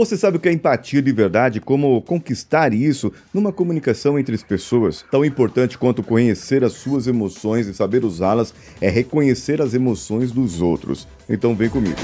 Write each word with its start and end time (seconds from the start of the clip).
Você 0.00 0.16
sabe 0.16 0.38
o 0.38 0.40
que 0.40 0.48
é 0.48 0.52
empatia 0.52 1.02
de 1.02 1.12
verdade? 1.12 1.60
Como 1.60 2.00
conquistar 2.00 2.72
isso 2.72 3.12
numa 3.34 3.52
comunicação 3.52 4.18
entre 4.18 4.34
as 4.34 4.42
pessoas? 4.42 5.04
Tão 5.10 5.22
importante 5.22 5.76
quanto 5.76 6.02
conhecer 6.02 6.64
as 6.64 6.72
suas 6.72 7.06
emoções 7.06 7.66
e 7.66 7.74
saber 7.74 8.02
usá-las 8.02 8.54
é 8.80 8.88
reconhecer 8.88 9.60
as 9.60 9.74
emoções 9.74 10.32
dos 10.32 10.62
outros. 10.62 11.06
Então 11.28 11.54
vem 11.54 11.68
comigo. 11.68 12.00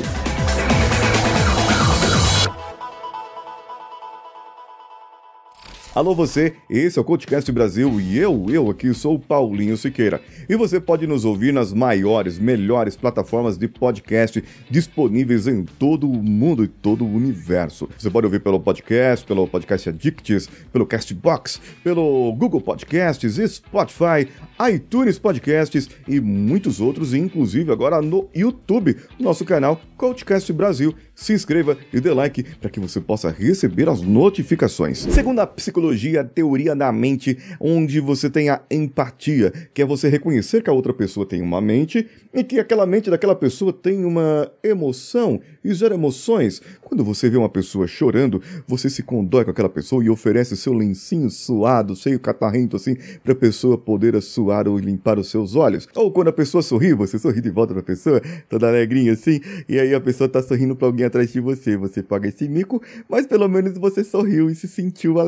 Alô 5.97 6.15
você, 6.15 6.53
esse 6.69 6.99
é 6.99 7.01
o 7.01 7.05
Coachcast 7.07 7.51
Brasil 7.51 7.99
e 7.99 8.19
eu, 8.19 8.49
eu 8.51 8.69
aqui 8.69 8.93
sou 8.93 9.15
o 9.15 9.19
Paulinho 9.19 9.79
Siqueira. 9.79 10.21
E 10.47 10.55
você 10.55 10.79
pode 10.79 11.07
nos 11.07 11.25
ouvir 11.25 11.55
nas 11.55 11.73
maiores, 11.73 12.39
melhores 12.39 12.95
plataformas 12.95 13.57
de 13.57 13.67
podcast 13.67 14.45
disponíveis 14.69 15.47
em 15.47 15.65
todo 15.65 16.07
o 16.07 16.23
mundo 16.23 16.63
e 16.63 16.69
todo 16.69 17.03
o 17.03 17.11
universo. 17.11 17.89
Você 17.97 18.11
pode 18.11 18.27
ouvir 18.27 18.41
pelo 18.41 18.61
podcast, 18.61 19.25
pelo 19.25 19.49
Podcast 19.49 19.89
Addicts, 19.89 20.51
pelo 20.71 20.85
Castbox, 20.85 21.63
pelo 21.83 22.31
Google 22.35 22.61
Podcasts, 22.61 23.41
Spotify, 23.51 24.29
iTunes 24.71 25.19
Podcasts 25.19 25.89
e 26.07 26.21
muitos 26.21 26.79
outros, 26.79 27.15
inclusive 27.15 27.73
agora 27.73 28.03
no 28.03 28.29
YouTube, 28.35 28.99
nosso 29.19 29.47
canal 29.47 29.81
Coachcast 29.97 30.53
Brasil. 30.53 30.95
Se 31.15 31.33
inscreva 31.33 31.79
e 31.91 31.99
dê 32.03 32.13
like 32.13 32.43
para 32.43 32.69
que 32.69 32.79
você 32.79 33.01
possa 33.01 33.31
receber 33.31 33.89
as 33.89 34.03
notificações. 34.03 34.99
Segundo 34.99 35.39
a 35.39 35.47
psicologia, 35.47 35.86
a 36.21 36.25
teoria 36.25 36.75
da 36.75 36.91
mente, 36.93 37.37
onde 37.61 38.01
você 38.01 38.29
tem 38.31 38.49
a 38.49 38.63
empatia, 38.71 39.53
que 39.73 39.83
é 39.83 39.85
você 39.85 40.09
reconhecer 40.09 40.63
que 40.63 40.71
a 40.71 40.73
outra 40.73 40.93
pessoa 40.93 41.27
tem 41.27 41.43
uma 41.43 41.61
mente 41.61 42.07
e 42.33 42.45
que 42.45 42.59
aquela 42.59 42.87
mente 42.87 43.11
daquela 43.11 43.35
pessoa 43.35 43.73
tem 43.73 44.05
uma 44.05 44.51
emoção 44.63 45.41
e 45.65 45.73
gera 45.73 45.95
emoções. 45.95 46.61
Quando 46.83 47.03
você 47.03 47.31
vê 47.31 47.37
uma 47.37 47.49
pessoa 47.49 47.87
chorando, 47.87 48.43
você 48.67 48.91
se 48.91 49.03
condói 49.03 49.45
com 49.45 49.51
aquela 49.51 49.69
pessoa 49.69 50.05
e 50.05 50.11
oferece 50.11 50.57
seu 50.57 50.73
lencinho 50.73 51.31
suado, 51.31 51.97
cheio 51.97 52.21
catarrento 52.21 52.77
assim, 52.77 52.97
para 53.25 53.33
a 53.33 53.37
pessoa 53.37 53.79
poder 53.79 54.21
suar 54.23 54.69
ou 54.69 54.79
limpar 54.79 55.19
os 55.19 55.31
seus 55.31 55.55
olhos. 55.55 55.89
Ou 55.95 56.13
quando 56.13 56.29
a 56.29 56.33
pessoa 56.33 56.63
sorri, 56.63 56.93
você 56.93 57.19
sorri 57.19 57.41
de 57.41 57.51
volta 57.51 57.73
para 57.73 57.81
a 57.81 57.85
pessoa, 57.85 58.21
toda 58.49 58.69
alegrinha 58.69 59.13
assim, 59.13 59.41
e 59.69 59.79
aí 59.79 59.95
a 59.95 60.01
pessoa 60.01 60.29
tá 60.29 60.43
sorrindo 60.43 60.77
para 60.77 60.87
alguém 60.87 61.07
atrás 61.07 61.33
de 61.33 61.41
você, 61.41 61.77
você 61.77 62.03
paga 62.03 62.29
esse 62.29 62.49
mico, 62.49 62.83
mas 63.09 63.27
pelo 63.27 63.49
menos 63.49 63.79
você 63.79 64.05
sorriu 64.05 64.51
e 64.51 64.55
se 64.55 64.69
sentiu 64.69 65.19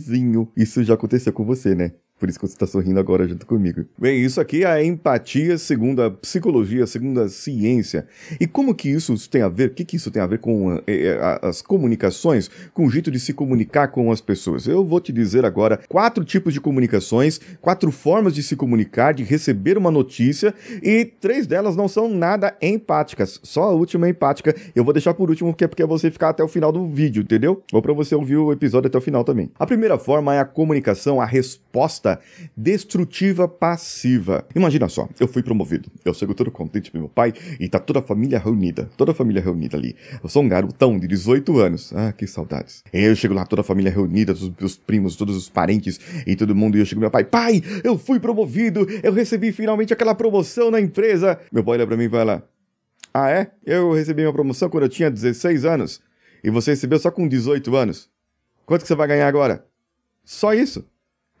alegrezinho. 0.00 0.50
Isso 0.56 0.82
já 0.82 0.94
aconteceu 0.94 1.32
com 1.32 1.44
você, 1.44 1.74
né? 1.74 1.92
Por 2.20 2.28
isso 2.28 2.38
que 2.38 2.46
você 2.46 2.52
está 2.52 2.66
sorrindo 2.66 3.00
agora 3.00 3.26
junto 3.26 3.46
comigo. 3.46 3.86
Bem, 3.98 4.20
isso 4.22 4.38
aqui 4.42 4.62
é 4.62 4.66
a 4.66 4.84
empatia 4.84 5.56
segundo 5.56 6.02
a 6.02 6.10
psicologia, 6.10 6.86
segundo 6.86 7.18
a 7.18 7.30
ciência. 7.30 8.06
E 8.38 8.46
como 8.46 8.74
que 8.74 8.90
isso 8.90 9.16
tem 9.30 9.40
a 9.40 9.48
ver? 9.48 9.70
O 9.70 9.72
que, 9.72 9.86
que 9.86 9.96
isso 9.96 10.10
tem 10.10 10.20
a 10.20 10.26
ver 10.26 10.38
com 10.38 10.82
é, 10.86 11.18
as 11.40 11.62
comunicações, 11.62 12.50
com 12.74 12.84
o 12.84 12.90
jeito 12.90 13.10
de 13.10 13.18
se 13.18 13.32
comunicar 13.32 13.88
com 13.88 14.12
as 14.12 14.20
pessoas? 14.20 14.66
Eu 14.66 14.84
vou 14.84 15.00
te 15.00 15.14
dizer 15.14 15.46
agora 15.46 15.80
quatro 15.88 16.22
tipos 16.22 16.52
de 16.52 16.60
comunicações, 16.60 17.40
quatro 17.58 17.90
formas 17.90 18.34
de 18.34 18.42
se 18.42 18.54
comunicar, 18.54 19.14
de 19.14 19.24
receber 19.24 19.78
uma 19.78 19.90
notícia, 19.90 20.54
e 20.82 21.06
três 21.06 21.46
delas 21.46 21.74
não 21.74 21.88
são 21.88 22.06
nada 22.06 22.54
empáticas. 22.60 23.40
Só 23.42 23.62
a 23.62 23.70
última 23.70 24.06
é 24.06 24.10
empática. 24.10 24.54
Eu 24.76 24.84
vou 24.84 24.92
deixar 24.92 25.14
por 25.14 25.30
último, 25.30 25.52
porque 25.52 25.64
é 25.64 25.68
porque 25.68 25.86
você 25.86 26.10
ficar 26.10 26.28
até 26.28 26.44
o 26.44 26.48
final 26.48 26.70
do 26.70 26.86
vídeo, 26.86 27.22
entendeu? 27.22 27.62
Ou 27.72 27.80
para 27.80 27.94
você 27.94 28.14
ouvir 28.14 28.36
o 28.36 28.52
episódio 28.52 28.88
até 28.88 28.98
o 28.98 29.00
final 29.00 29.24
também. 29.24 29.50
A 29.58 29.66
primeira 29.66 29.96
forma 29.96 30.34
é 30.34 30.38
a 30.38 30.44
comunicação, 30.44 31.18
a 31.18 31.24
resposta 31.24 32.09
destrutiva 32.56 33.46
passiva. 33.46 34.46
Imagina 34.54 34.88
só, 34.88 35.08
eu 35.20 35.28
fui 35.28 35.42
promovido, 35.42 35.90
eu 36.04 36.14
chego 36.14 36.34
todo 36.34 36.50
contente 36.50 36.90
pro 36.90 36.98
meu 36.98 37.08
pai 37.08 37.32
e 37.58 37.68
tá 37.68 37.78
toda 37.78 37.98
a 37.98 38.02
família 38.02 38.38
reunida, 38.38 38.88
toda 38.96 39.12
a 39.12 39.14
família 39.14 39.42
reunida 39.42 39.76
ali. 39.76 39.94
Eu 40.22 40.28
sou 40.28 40.42
um 40.42 40.48
garotão 40.48 40.98
de 40.98 41.06
18 41.06 41.58
anos, 41.58 41.92
ah, 41.94 42.12
que 42.12 42.26
saudades. 42.26 42.82
Eu 42.92 43.14
chego 43.14 43.34
lá, 43.34 43.44
toda 43.44 43.60
a 43.60 43.64
família 43.64 43.92
reunida, 43.92 44.32
todos 44.32 44.48
os 44.48 44.54
meus 44.58 44.76
primos, 44.76 45.16
todos 45.16 45.36
os 45.36 45.48
parentes 45.48 46.00
e 46.26 46.34
todo 46.34 46.54
mundo, 46.54 46.76
e 46.76 46.80
eu 46.80 46.86
chego 46.86 47.00
meu 47.00 47.10
pai, 47.10 47.24
pai, 47.24 47.62
eu 47.84 47.98
fui 47.98 48.18
promovido, 48.18 48.86
eu 49.02 49.12
recebi 49.12 49.52
finalmente 49.52 49.92
aquela 49.92 50.14
promoção 50.14 50.70
na 50.70 50.80
empresa. 50.80 51.38
Meu 51.52 51.62
pai 51.62 51.74
olha 51.74 51.86
pra 51.86 51.96
mim 51.96 52.04
e 52.04 52.10
fala, 52.10 52.48
ah 53.12 53.30
é? 53.30 53.50
Eu 53.64 53.92
recebi 53.92 54.22
minha 54.22 54.32
promoção 54.32 54.68
quando 54.68 54.84
eu 54.84 54.88
tinha 54.88 55.10
16 55.10 55.64
anos 55.64 56.00
e 56.42 56.50
você 56.50 56.72
recebeu 56.72 56.98
só 56.98 57.10
com 57.10 57.26
18 57.28 57.74
anos. 57.76 58.08
Quanto 58.64 58.82
que 58.82 58.88
você 58.88 58.94
vai 58.94 59.08
ganhar 59.08 59.28
agora? 59.28 59.66
Só 60.24 60.54
isso. 60.54 60.84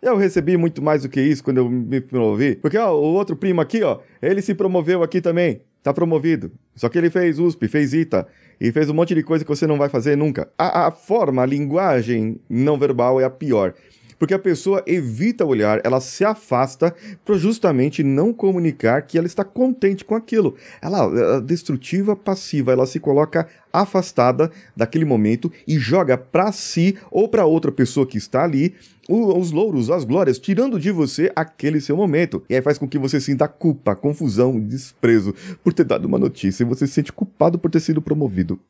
Eu 0.02 0.16
recebi 0.16 0.56
muito 0.56 0.82
mais 0.82 1.02
do 1.02 1.08
que 1.08 1.20
isso 1.20 1.44
quando 1.44 1.58
eu 1.58 1.68
me 1.68 2.00
promovi. 2.00 2.56
Porque, 2.56 2.78
ó, 2.78 2.92
o 2.92 3.14
outro 3.14 3.36
primo 3.36 3.60
aqui, 3.60 3.82
ó, 3.82 3.98
ele 4.22 4.40
se 4.40 4.54
promoveu 4.54 5.02
aqui 5.02 5.20
também. 5.20 5.60
Tá 5.82 5.92
promovido. 5.92 6.52
Só 6.74 6.88
que 6.88 6.98
ele 6.98 7.10
fez 7.10 7.38
USP, 7.38 7.68
fez 7.68 7.94
ITA 7.94 8.26
e 8.60 8.70
fez 8.70 8.90
um 8.90 8.94
monte 8.94 9.14
de 9.14 9.22
coisa 9.22 9.44
que 9.44 9.48
você 9.48 9.66
não 9.66 9.78
vai 9.78 9.88
fazer 9.88 10.16
nunca. 10.16 10.48
A, 10.58 10.86
a 10.86 10.90
forma, 10.90 11.42
a 11.42 11.46
linguagem 11.46 12.38
não 12.48 12.78
verbal 12.78 13.20
é 13.20 13.24
a 13.24 13.30
pior 13.30 13.74
porque 14.20 14.34
a 14.34 14.38
pessoa 14.38 14.84
evita 14.86 15.46
olhar, 15.46 15.80
ela 15.82 15.98
se 15.98 16.22
afasta 16.26 16.94
para 17.24 17.38
justamente 17.38 18.04
não 18.04 18.34
comunicar 18.34 19.00
que 19.00 19.16
ela 19.16 19.26
está 19.26 19.42
contente 19.42 20.04
com 20.04 20.14
aquilo. 20.14 20.56
Ela 20.82 21.38
é 21.38 21.40
destrutiva 21.40 22.14
passiva, 22.14 22.70
ela 22.70 22.86
se 22.86 23.00
coloca 23.00 23.48
afastada 23.72 24.50
daquele 24.76 25.06
momento 25.06 25.50
e 25.66 25.78
joga 25.78 26.18
para 26.18 26.52
si 26.52 26.98
ou 27.10 27.28
para 27.30 27.46
outra 27.46 27.72
pessoa 27.72 28.06
que 28.06 28.18
está 28.18 28.44
ali 28.44 28.74
os 29.08 29.50
louros, 29.50 29.90
as 29.90 30.04
glórias, 30.04 30.38
tirando 30.38 30.78
de 30.78 30.92
você 30.92 31.32
aquele 31.34 31.80
seu 31.80 31.96
momento. 31.96 32.44
E 32.48 32.54
aí 32.54 32.60
faz 32.60 32.76
com 32.76 32.86
que 32.86 32.98
você 32.98 33.20
sinta 33.20 33.48
culpa, 33.48 33.96
confusão, 33.96 34.60
desprezo 34.60 35.34
por 35.64 35.72
ter 35.72 35.84
dado 35.84 36.04
uma 36.04 36.18
notícia 36.18 36.62
e 36.62 36.66
você 36.66 36.86
se 36.86 36.92
sente 36.92 37.12
culpado 37.12 37.58
por 37.58 37.70
ter 37.70 37.80
sido 37.80 38.02
promovido. 38.02 38.60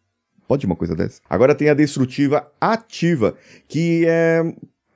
Pode 0.51 0.67
uma 0.67 0.75
coisa 0.75 0.97
dessa? 0.97 1.21
Agora 1.31 1.55
tem 1.55 1.69
a 1.69 1.75
destrutiva 1.75 2.51
ativa, 2.61 3.37
que 3.69 4.05
é 4.05 4.43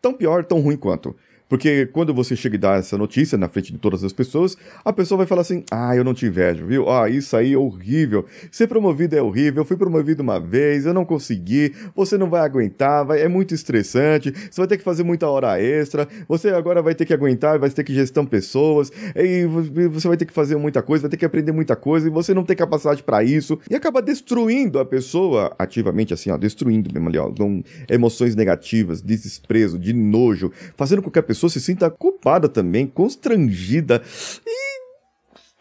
tão 0.04 0.12
pior, 0.12 0.44
tão 0.44 0.60
ruim 0.60 0.76
quanto. 0.76 1.16
Porque 1.48 1.86
quando 1.86 2.14
você 2.14 2.34
chega 2.34 2.56
e 2.56 2.58
dá 2.58 2.76
essa 2.76 2.96
notícia 2.96 3.36
na 3.36 3.48
frente 3.48 3.72
de 3.72 3.78
todas 3.78 4.02
as 4.02 4.12
pessoas, 4.12 4.56
a 4.84 4.92
pessoa 4.92 5.18
vai 5.18 5.26
falar 5.26 5.42
assim: 5.42 5.62
Ah, 5.70 5.94
eu 5.94 6.02
não 6.02 6.14
te 6.14 6.26
invejo, 6.26 6.66
viu? 6.66 6.88
Ah, 6.88 7.08
isso 7.08 7.36
aí 7.36 7.52
é 7.52 7.58
horrível. 7.58 8.24
Ser 8.50 8.66
promovido 8.66 9.14
é 9.14 9.22
horrível. 9.22 9.60
Eu 9.60 9.64
fui 9.64 9.76
promovido 9.76 10.22
uma 10.22 10.40
vez, 10.40 10.86
eu 10.86 10.94
não 10.94 11.04
consegui. 11.04 11.74
Você 11.94 12.16
não 12.16 12.30
vai 12.30 12.40
aguentar, 12.40 13.04
vai, 13.04 13.20
é 13.20 13.28
muito 13.28 13.54
estressante. 13.54 14.32
Você 14.50 14.60
vai 14.60 14.66
ter 14.66 14.78
que 14.78 14.84
fazer 14.84 15.02
muita 15.02 15.28
hora 15.28 15.60
extra. 15.60 16.08
Você 16.28 16.48
agora 16.48 16.80
vai 16.80 16.94
ter 16.94 17.04
que 17.04 17.12
aguentar, 17.12 17.58
vai 17.58 17.70
ter 17.70 17.84
que 17.84 17.94
gestão 17.94 18.24
pessoas. 18.24 18.90
E 19.14 19.44
você 19.88 20.08
vai 20.08 20.16
ter 20.16 20.24
que 20.24 20.32
fazer 20.32 20.56
muita 20.56 20.82
coisa, 20.82 21.02
vai 21.02 21.10
ter 21.10 21.18
que 21.18 21.26
aprender 21.26 21.52
muita 21.52 21.76
coisa. 21.76 22.08
E 22.08 22.10
você 22.10 22.32
não 22.32 22.42
tem 22.42 22.56
capacidade 22.56 23.02
para 23.02 23.22
isso. 23.22 23.58
E 23.70 23.74
acaba 23.74 24.00
destruindo 24.00 24.78
a 24.78 24.84
pessoa 24.84 25.54
ativamente, 25.58 26.14
assim, 26.14 26.30
ó, 26.30 26.36
destruindo 26.36 26.90
mesmo 26.92 27.08
ali, 27.08 27.18
ó, 27.18 27.30
com 27.30 27.62
emoções 27.88 28.34
negativas, 28.34 29.02
desprezo, 29.02 29.78
de 29.78 29.92
nojo, 29.92 30.50
fazendo 30.76 31.02
com 31.02 31.10
que 31.10 31.18
a 31.18 31.22
pessoa 31.22 31.33
pessoa 31.34 31.50
se 31.50 31.60
sinta 31.60 31.90
culpada 31.90 32.48
também, 32.48 32.86
constrangida. 32.86 34.00
E 34.46 34.73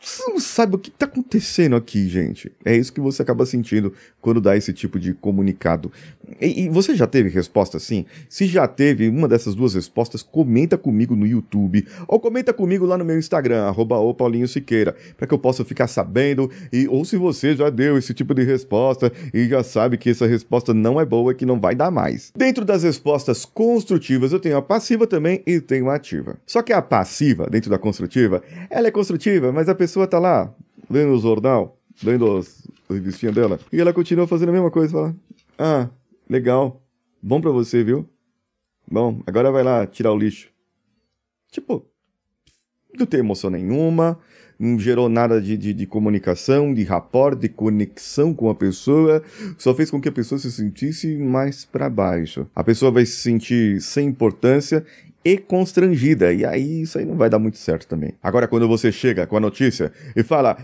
você 0.04 0.30
não 0.30 0.40
sabe 0.40 0.76
o 0.76 0.78
que 0.78 0.90
está 0.90 1.06
acontecendo 1.06 1.76
aqui, 1.76 2.10
gente. 2.10 2.52
É 2.66 2.76
isso 2.76 2.92
que 2.92 3.00
você 3.00 3.22
acaba 3.22 3.46
sentindo 3.46 3.94
quando 4.22 4.42
dá 4.42 4.56
esse 4.56 4.74
tipo 4.74 5.00
de 5.00 5.14
comunicado. 5.14 5.92
E, 6.42 6.64
e, 6.64 6.70
você 6.70 6.96
já 6.96 7.06
teve 7.06 7.30
resposta 7.30 7.78
assim? 7.78 8.06
Se 8.30 8.46
já 8.46 8.68
teve 8.68 9.08
uma 9.10 9.28
dessas 9.28 9.56
duas 9.56 9.74
respostas, 9.74 10.24
comenta 10.24 10.78
comigo 10.78 11.16
no 11.16 11.26
YouTube 11.26 11.86
ou 12.08 12.20
comenta 12.20 12.54
comigo 12.54 12.86
lá 12.86 12.98
no 12.98 13.06
meu 13.06 13.18
Instagram, 13.18 13.64
arroba 13.64 13.96
Paulinho 14.14 14.48
Siqueira, 14.48 14.96
para 15.18 15.28
que 15.28 15.34
eu 15.34 15.38
possa 15.38 15.66
ficar 15.66 15.88
sabendo. 15.88 16.50
E, 16.72 16.88
ou 16.88 17.04
se 17.06 17.18
você 17.18 17.56
já 17.56 17.70
deu 17.70 17.98
esse 17.98 18.14
tipo 18.14 18.34
de 18.34 18.44
resposta 18.44 19.12
e 19.34 19.48
já 19.48 19.64
sabe 19.64 19.98
que 19.98 20.10
essa 20.10 20.28
resposta 20.28 20.74
não 20.74 21.00
é 21.00 21.06
boa 21.06 21.32
e 21.32 21.36
que 21.36 21.46
não 21.46 21.60
vai 21.60 21.76
dar 21.76 21.92
mais. 21.92 22.32
Dentro 22.36 22.66
das 22.66 22.84
respostas 22.84 23.46
construtivas, 23.46 24.32
eu 24.32 24.40
tenho 24.40 24.58
a 24.58 24.62
passiva 24.62 25.08
também 25.08 25.42
e 25.46 25.60
tenho 25.60 25.90
a 25.90 25.96
ativa. 25.96 26.38
Só 26.46 26.62
que 26.62 26.74
a 26.74 26.82
passiva, 26.82 27.48
dentro 27.50 27.70
da 27.70 27.78
construtiva, 27.78 28.42
ela 28.70 28.88
é 28.88 28.92
construtiva, 28.92 29.52
mas 29.52 29.70
a 29.70 29.76
pessoa 29.76 29.93
pessoa 29.94 30.08
tá 30.08 30.18
lá, 30.18 30.52
lendo 30.90 31.14
o 31.14 31.20
jornal, 31.20 31.78
lendo 32.04 32.38
as, 32.38 32.68
a 32.90 32.94
revistinha 32.96 33.32
dela, 33.32 33.60
e 33.72 33.80
ela 33.80 33.94
continua 33.94 34.26
fazendo 34.26 34.50
a 34.50 34.52
mesma 34.52 34.72
coisa, 34.72 34.92
fala, 34.92 35.16
ah, 35.60 35.88
legal, 36.28 36.82
bom 37.22 37.40
pra 37.40 37.52
você, 37.52 37.84
viu? 37.84 38.10
Bom, 38.92 39.22
agora 39.28 39.52
vai 39.52 39.64
lá 39.64 39.86
tirar 39.86 40.12
o 40.12 40.18
lixo. 40.18 40.50
Tipo, 41.52 41.86
não 42.98 43.06
tem 43.06 43.20
emoção 43.20 43.52
nenhuma, 43.52 44.18
não 44.58 44.80
gerou 44.80 45.08
nada 45.08 45.40
de, 45.40 45.56
de, 45.56 45.76
de, 45.76 45.86
comunicação, 45.86 46.74
de 46.74 46.84
rapport, 46.84 47.38
de 47.38 47.48
conexão 47.48 48.34
com 48.34 48.50
a 48.50 48.56
pessoa, 48.56 49.22
só 49.60 49.76
fez 49.76 49.92
com 49.92 50.02
que 50.02 50.10
a 50.10 50.12
pessoa 50.12 50.40
se 50.40 50.52
sentisse 50.52 51.16
mais 51.18 51.66
para 51.66 51.88
baixo. 51.88 52.48
A 52.56 52.64
pessoa 52.64 52.92
vai 52.92 53.06
se 53.06 53.18
sentir 53.18 53.80
sem 53.80 54.08
importância 54.08 54.84
e 55.24 55.38
constrangida. 55.38 56.34
E 56.34 56.46
aí 56.46 56.82
isso 56.82 56.98
aí 56.98 57.06
não 57.06 57.16
vai 57.16 57.30
dar 57.30 57.40
muito 57.40 57.58
certo 57.58 57.88
também. 57.88 58.14
Agora, 58.22 58.48
quando 58.48 58.68
você 58.68 58.92
chega 58.92 59.26
com 59.26 59.38
a 59.38 59.40
notícia 59.40 59.92
e 60.16 60.24
fala: 60.24 60.58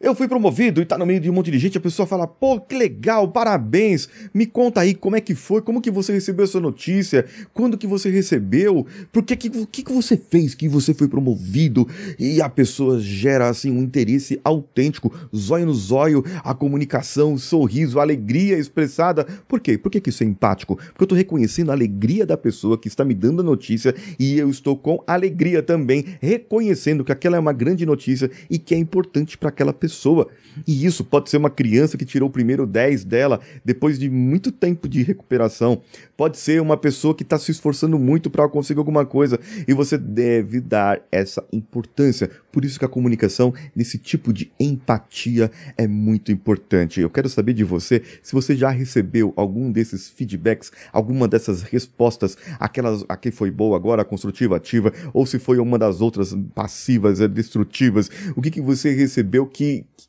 Eu 0.00 0.14
fui 0.14 0.26
promovido 0.26 0.82
e 0.82 0.84
tá 0.84 0.98
no 0.98 1.06
meio 1.06 1.20
de 1.20 1.30
um 1.30 1.32
monte 1.32 1.52
de 1.52 1.58
gente, 1.58 1.78
a 1.78 1.80
pessoa 1.80 2.04
fala, 2.04 2.26
pô, 2.26 2.60
que 2.60 2.76
legal, 2.76 3.28
parabéns, 3.28 4.08
me 4.34 4.44
conta 4.44 4.80
aí 4.80 4.92
como 4.92 5.14
é 5.14 5.20
que 5.20 5.36
foi, 5.36 5.62
como 5.62 5.80
que 5.80 5.90
você 5.90 6.12
recebeu 6.12 6.44
essa 6.44 6.60
notícia, 6.60 7.24
quando 7.54 7.78
que 7.78 7.86
você 7.86 8.10
recebeu, 8.10 8.86
por 9.12 9.22
que 9.22 9.36
que, 9.36 9.48
que, 9.48 9.92
você 9.92 10.16
fez 10.16 10.52
que 10.52 10.68
você 10.68 10.92
foi 10.92 11.06
promovido, 11.06 11.88
e 12.18 12.42
a 12.42 12.48
pessoa 12.48 12.98
gera, 12.98 13.48
assim, 13.48 13.70
um 13.70 13.80
interesse 13.80 14.38
autêntico, 14.44 15.14
zóio 15.34 15.64
no 15.64 15.72
zóio, 15.72 16.24
a 16.42 16.52
comunicação, 16.52 17.34
o 17.34 17.38
sorriso, 17.38 17.98
a 17.98 18.02
alegria 18.02 18.58
expressada, 18.58 19.24
por 19.46 19.60
quê? 19.60 19.78
Por 19.78 19.90
que 19.90 20.00
que 20.00 20.10
isso 20.10 20.24
é 20.24 20.26
empático? 20.26 20.76
Porque 20.76 21.04
eu 21.04 21.08
tô 21.08 21.14
reconhecendo 21.14 21.70
a 21.70 21.72
alegria 21.72 22.26
da 22.26 22.36
pessoa 22.36 22.76
que 22.76 22.88
está 22.88 23.04
me 23.04 23.14
dando 23.14 23.40
a 23.40 23.44
notícia 23.44 23.94
e 24.18 24.38
eu 24.38 24.50
estou 24.50 24.76
com 24.76 25.02
alegria 25.06 25.62
também, 25.62 26.04
reconhecendo 26.20 27.04
que 27.04 27.12
aquela 27.12 27.36
é 27.36 27.40
uma 27.40 27.52
grande 27.52 27.86
notícia 27.86 28.30
e 28.50 28.58
que 28.58 28.74
é 28.74 28.78
importante 28.78 29.38
para 29.38 29.48
aquela 29.48 29.72
pessoa 29.72 29.83
pessoa. 29.84 30.28
E 30.66 30.86
isso 30.86 31.04
pode 31.04 31.28
ser 31.28 31.36
uma 31.36 31.50
criança 31.50 31.98
que 31.98 32.04
tirou 32.04 32.28
o 32.28 32.32
primeiro 32.32 32.66
10 32.66 33.04
dela 33.04 33.40
depois 33.64 33.98
de 33.98 34.08
muito 34.08 34.50
tempo 34.50 34.88
de 34.88 35.02
recuperação. 35.02 35.82
Pode 36.16 36.38
ser 36.38 36.62
uma 36.62 36.76
pessoa 36.76 37.14
que 37.14 37.22
está 37.22 37.38
se 37.38 37.50
esforçando 37.50 37.98
muito 37.98 38.30
para 38.30 38.48
conseguir 38.48 38.78
alguma 38.78 39.04
coisa. 39.04 39.38
E 39.66 39.74
você 39.74 39.98
deve 39.98 40.60
dar 40.60 41.02
essa 41.10 41.44
importância. 41.52 42.30
Por 42.52 42.64
isso 42.64 42.78
que 42.78 42.84
a 42.84 42.88
comunicação 42.88 43.52
nesse 43.74 43.98
tipo 43.98 44.32
de 44.32 44.50
empatia 44.58 45.50
é 45.76 45.86
muito 45.86 46.30
importante. 46.32 47.00
Eu 47.00 47.10
quero 47.10 47.28
saber 47.28 47.52
de 47.52 47.64
você 47.64 48.00
se 48.22 48.32
você 48.32 48.56
já 48.56 48.70
recebeu 48.70 49.32
algum 49.36 49.70
desses 49.70 50.08
feedbacks, 50.08 50.70
alguma 50.92 51.26
dessas 51.26 51.62
respostas, 51.62 52.38
aquelas 52.58 53.04
a 53.08 53.16
que 53.16 53.30
foi 53.30 53.50
boa 53.50 53.76
agora, 53.76 54.04
construtiva, 54.04 54.56
ativa, 54.56 54.92
ou 55.12 55.26
se 55.26 55.38
foi 55.38 55.58
uma 55.58 55.78
das 55.78 56.00
outras 56.00 56.34
passivas, 56.54 57.18
destrutivas. 57.28 58.08
O 58.36 58.40
que, 58.40 58.50
que 58.50 58.60
você 58.60 58.94
recebeu 58.94 59.46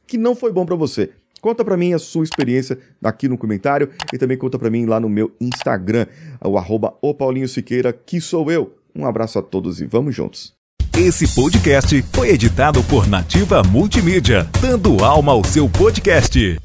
que 0.05 0.17
não 0.17 0.35
foi 0.35 0.51
bom 0.51 0.65
para 0.65 0.75
você. 0.75 1.11
Conta 1.41 1.63
para 1.63 1.77
mim 1.77 1.93
a 1.93 1.99
sua 1.99 2.23
experiência 2.23 2.77
aqui 3.03 3.29
no 3.29 3.37
comentário 3.37 3.89
e 4.11 4.17
também 4.17 4.37
conta 4.37 4.57
para 4.57 4.69
mim 4.69 4.85
lá 4.85 4.99
no 4.99 5.07
meu 5.07 5.31
Instagram, 5.39 6.07
o 6.43 6.57
arroba 6.57 6.95
o 7.01 7.13
Paulinho 7.13 7.47
Siqueira, 7.47 7.93
que 7.93 8.19
sou 8.19 8.51
eu. 8.51 8.75
Um 8.95 9.05
abraço 9.05 9.37
a 9.37 9.43
todos 9.43 9.79
e 9.79 9.85
vamos 9.85 10.15
juntos. 10.15 10.53
Esse 10.97 11.27
podcast 11.35 12.01
foi 12.13 12.29
editado 12.29 12.81
por 12.85 13.07
Nativa 13.07 13.61
Multimídia, 13.61 14.49
dando 14.61 15.03
alma 15.03 15.33
ao 15.33 15.43
seu 15.43 15.69
podcast. 15.69 16.57